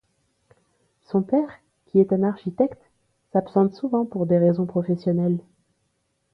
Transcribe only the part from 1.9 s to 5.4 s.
est un architecte, s'absente souvent pour raisons professionnelles.